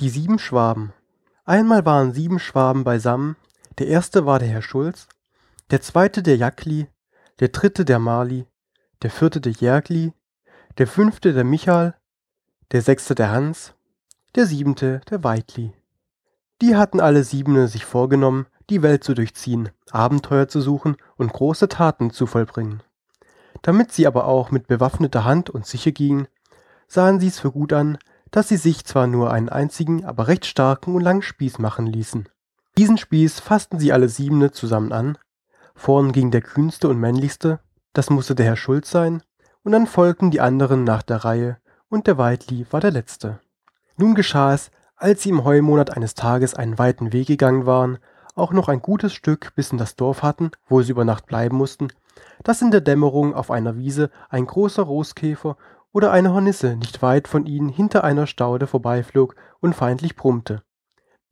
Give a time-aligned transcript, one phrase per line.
[0.00, 0.92] Die sieben Schwaben.
[1.44, 3.36] Einmal waren sieben Schwaben beisammen.
[3.78, 5.06] Der erste war der Herr Schulz,
[5.70, 6.88] der zweite der Jackli,
[7.38, 8.44] der dritte der Marli,
[9.02, 10.12] der vierte der Järgli,
[10.78, 11.94] der fünfte der Michal,
[12.72, 13.74] der sechste der Hans,
[14.34, 15.72] der siebente der Weitli.
[16.60, 21.68] Die hatten alle siebene sich vorgenommen, die Welt zu durchziehen, Abenteuer zu suchen und große
[21.68, 22.82] Taten zu vollbringen.
[23.62, 26.26] Damit sie aber auch mit bewaffneter Hand und sicher gingen,
[26.88, 27.98] sahen sie's für gut an,
[28.34, 32.28] dass sie sich zwar nur einen einzigen, aber recht starken und langen Spieß machen ließen.
[32.76, 35.16] Diesen Spieß fassten sie alle siebene zusammen an.
[35.76, 37.60] Vorn ging der kühnste und männlichste,
[37.92, 39.22] das musste der Herr Schulz sein,
[39.62, 41.58] und dann folgten die anderen nach der Reihe,
[41.88, 43.38] und der Weitli war der letzte.
[43.96, 47.98] Nun geschah es, als sie im Heumonat eines Tages einen weiten Weg gegangen waren,
[48.34, 51.56] auch noch ein gutes Stück bis in das Dorf hatten, wo sie über Nacht bleiben
[51.56, 51.86] mussten,
[52.42, 55.56] dass in der Dämmerung auf einer Wiese ein großer Roßkäfer
[55.94, 60.62] oder eine Hornisse nicht weit von ihnen hinter einer Staude vorbeiflog und feindlich brummte.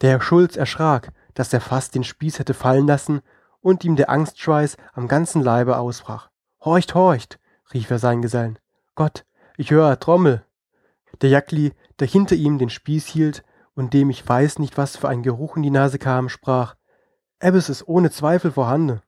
[0.00, 3.22] Der Herr Schulz erschrak, dass er fast den Spieß hätte fallen lassen
[3.60, 6.30] und ihm der Angstschweiß am ganzen Leibe ausbrach.
[6.64, 7.40] Horcht, horcht,
[7.74, 8.58] rief er seinen Gesellen.
[8.94, 10.44] Gott, ich höre Trommel.
[11.20, 15.08] Der Jackli, der hinter ihm den Spieß hielt und dem ich weiß nicht was für
[15.08, 16.76] ein Geruch in die Nase kam, sprach,
[17.40, 19.02] Ebbes ist ohne Zweifel vorhanden.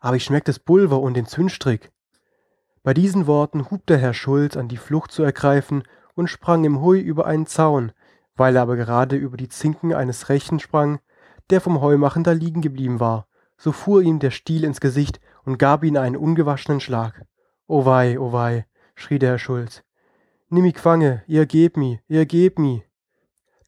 [0.00, 1.92] Aber ich schmeck das Pulver und den Zündstrick.
[2.86, 5.82] Bei diesen Worten hub der Herr Schulz an die Flucht zu ergreifen
[6.14, 7.90] und sprang im Hui über einen Zaun,
[8.36, 11.00] weil er aber gerade über die Zinken eines Rechen sprang,
[11.50, 13.26] der vom Heumachen da liegen geblieben war,
[13.58, 17.26] so fuhr ihm der Stiel ins Gesicht und gab ihm einen ungewaschenen Schlag.
[17.66, 19.82] O wei, o wei, schrie der Herr Schulz.
[20.48, 22.84] Nimm mi Quange, ihr gebt mi, ihr gebt mi.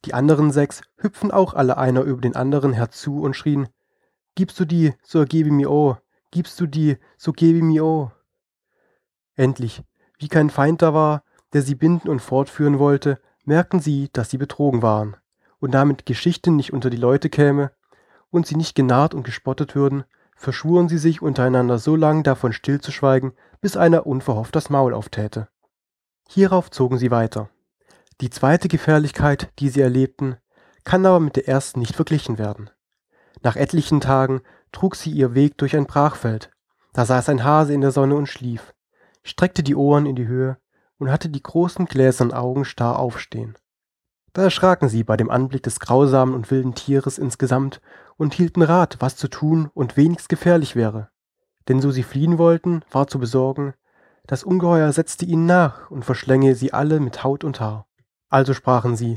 [0.05, 3.67] Die anderen sechs hüpfen auch alle einer über den anderen herzu und schrien,
[4.35, 5.97] Gibst du die, so gebe mi o,
[6.31, 8.13] gibst du die, so gebe mi o.
[9.39, 9.83] Endlich,
[10.17, 11.23] wie kein Feind da war,
[11.53, 15.15] der sie binden und fortführen wollte, merkten sie, dass sie betrogen waren,
[15.61, 17.71] und damit Geschichten nicht unter die Leute käme
[18.31, 20.03] und sie nicht genarrt und gespottet würden,
[20.35, 25.47] verschwuren sie sich untereinander so lang davon stillzuschweigen, bis einer unverhofft das Maul auftäte.
[26.27, 27.49] Hierauf zogen sie weiter.
[28.19, 30.35] Die zweite Gefährlichkeit, die sie erlebten,
[30.83, 32.71] kann aber mit der ersten nicht verglichen werden.
[33.41, 34.41] Nach etlichen Tagen
[34.73, 36.51] trug sie ihr Weg durch ein Brachfeld.
[36.91, 38.73] Da saß ein Hase in der Sonne und schlief
[39.29, 40.57] streckte die Ohren in die Höhe
[40.97, 43.57] und hatte die großen gläsernen Augen starr aufstehen.
[44.33, 47.81] Da erschraken sie bei dem Anblick des grausamen und wilden Tieres insgesamt
[48.17, 51.09] und hielten Rat, was zu tun und wenigst gefährlich wäre.
[51.67, 53.73] Denn so sie fliehen wollten, war zu besorgen,
[54.27, 57.87] das Ungeheuer setzte ihnen nach und verschlänge sie alle mit Haut und Haar.
[58.29, 59.15] Also sprachen sie,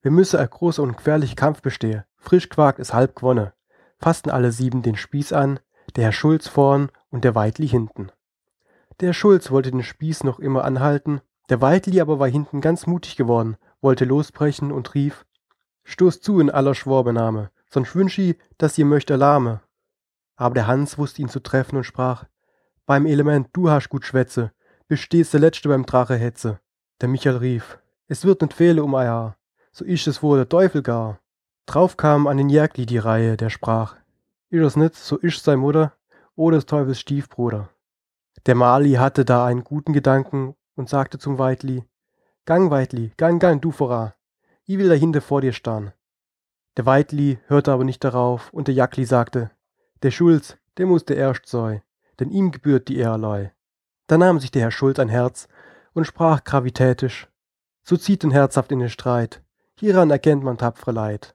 [0.00, 3.52] wir müsse ein großer und gefährlicher Kampf bestehe, frisch quakt ist halb gewonne,
[3.98, 5.60] fassten alle sieben den Spieß an,
[5.94, 8.10] der Herr Schulz vorn und der Weidli hinten.
[9.00, 11.20] Der Schulz wollte den Spieß noch immer anhalten,
[11.50, 15.24] der Waldli aber war hinten ganz mutig geworden, wollte losbrechen und rief,
[15.84, 19.60] Stoß zu in aller Schworbename, sonst wünsch i, dass ihr möcht erlahme.
[20.36, 22.24] Aber der Hans wusste ihn zu treffen und sprach,
[22.86, 24.52] beim Element, du hast gut Schwätze,
[24.88, 26.58] bestehst der Letzte beim Drache Hetze.
[27.00, 29.36] Der Michael rief, es wird nicht fehle um ein Haar,
[29.70, 31.20] so isch es wohl der Teufel gar.
[31.66, 33.96] Drauf kam an den Jagdli die Reihe, der sprach,
[34.50, 35.92] isch es nit, so isch sei Mutter,
[36.34, 37.70] oder des Teufels Stiefbruder.
[38.46, 41.84] Der Mali hatte da einen guten Gedanken und sagte zum Weitli,
[42.44, 44.12] Gang, Weitli, gang, gang, du voran.
[44.68, 45.92] I will dahinter vor dir starren.
[46.76, 49.50] Der Weitli hörte aber nicht darauf und der Jackli sagte,
[50.02, 51.82] der Schulz, der muss der erst sei,
[52.20, 53.52] denn ihm gebührt die Ehrlei.
[54.06, 55.48] Da nahm sich der Herr Schulz ein Herz
[55.92, 57.28] und sprach gravitätisch,
[57.82, 59.42] so zieht den herzhaft in den Streit,
[59.74, 61.34] hieran erkennt man tapfere Leid.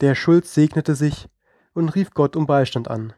[0.00, 1.28] Der Herr Schulz segnete sich
[1.72, 3.12] und rief Gott um Beistand an.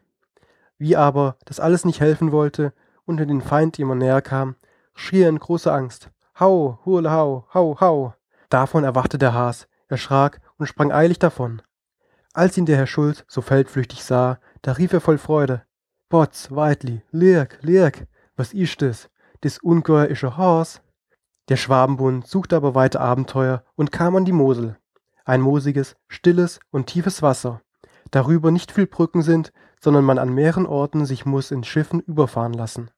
[0.77, 2.71] Wie aber das alles nicht helfen wollte,
[3.07, 4.55] und den Feind immer näher kam,
[4.93, 6.11] schrie er in großer Angst.
[6.39, 8.13] Hau, hurle hau, hau, hau.
[8.49, 11.61] Davon erwachte der Has, erschrak und sprang eilig davon.
[12.33, 15.63] Als ihn der Herr Schulz so feldflüchtig sah, da rief er voll Freude.
[16.09, 19.09] Potz, Weitli, Lirk, Lirk, was ist des?
[19.43, 20.81] Des ungeheuer ische Haus?
[21.49, 24.77] Der Schwabenbund suchte aber weiter Abenteuer und kam an die Mosel.
[25.25, 27.61] Ein moosiges, stilles und tiefes Wasser.
[28.11, 32.53] Darüber nicht viel Brücken sind, sondern man an mehreren Orten sich muss in Schiffen überfahren
[32.53, 32.91] lassen.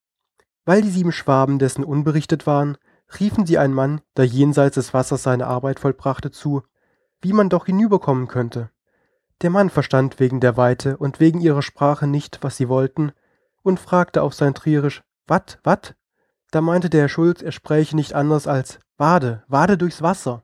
[0.69, 2.77] Weil die sieben Schwaben dessen unberichtet waren,
[3.19, 6.61] riefen sie einen Mann, der jenseits des Wassers seine Arbeit vollbrachte, zu,
[7.21, 8.69] wie man doch hinüberkommen könnte.
[9.41, 13.13] Der Mann verstand wegen der Weite und wegen ihrer Sprache nicht, was sie wollten,
[13.63, 15.95] und fragte auf sein Trierisch, wat, wat?
[16.51, 20.43] Da meinte der Herr Schulz, er spräche nicht anders als Wade, wade durchs Wasser,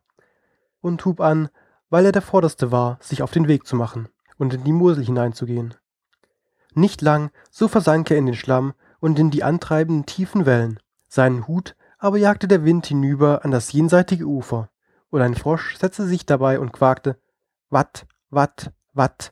[0.81, 1.49] und hub an,
[1.91, 5.05] weil er der Vorderste war, sich auf den Weg zu machen und in die Mosel
[5.05, 5.75] hineinzugehen.
[6.73, 8.73] Nicht lang, so versank er in den Schlamm
[9.05, 10.79] und in die antreibenden tiefen Wellen.
[11.07, 14.71] Seinen Hut aber jagte der Wind hinüber an das jenseitige Ufer,
[15.11, 17.15] und ein Frosch setzte sich dabei und quakte
[17.69, 19.31] Watt, Watt, Watt.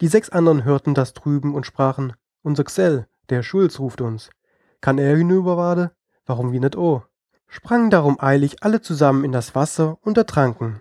[0.00, 4.30] Die sechs anderen hörten das drüben und sprachen Unser Gesell, der Schulz, ruft uns.
[4.80, 5.92] Kann er hinüber wade?
[6.26, 7.04] Warum wie net o?
[7.46, 10.80] Sprangen darum eilig alle zusammen in das Wasser und ertranken.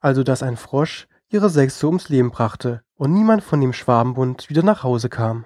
[0.00, 4.48] Also dass ein Frosch ihre sechs so ums Leben brachte und niemand von dem Schwabenbund
[4.48, 5.44] wieder nach Hause kam.